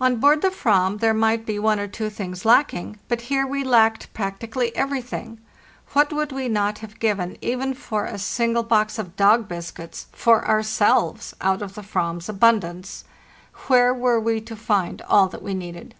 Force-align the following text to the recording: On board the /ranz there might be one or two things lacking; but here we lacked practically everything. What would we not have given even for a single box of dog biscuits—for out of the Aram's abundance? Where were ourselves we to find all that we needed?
On 0.00 0.16
board 0.16 0.42
the 0.42 0.48
/ranz 0.48 0.98
there 0.98 1.14
might 1.14 1.46
be 1.46 1.56
one 1.56 1.78
or 1.78 1.86
two 1.86 2.10
things 2.10 2.44
lacking; 2.44 2.98
but 3.06 3.20
here 3.30 3.46
we 3.46 3.62
lacked 3.62 4.12
practically 4.12 4.74
everything. 4.74 5.38
What 5.92 6.12
would 6.12 6.32
we 6.32 6.48
not 6.48 6.78
have 6.78 6.98
given 6.98 7.38
even 7.40 7.74
for 7.74 8.04
a 8.04 8.18
single 8.18 8.64
box 8.64 8.98
of 8.98 9.14
dog 9.14 9.46
biscuits—for 9.46 10.40
out 10.48 11.62
of 11.62 11.74
the 11.76 11.86
Aram's 11.94 12.28
abundance? 12.28 13.04
Where 13.68 13.94
were 13.94 14.14
ourselves 14.14 14.24
we 14.24 14.40
to 14.40 14.56
find 14.56 15.02
all 15.02 15.28
that 15.28 15.40
we 15.40 15.54
needed? 15.54 15.94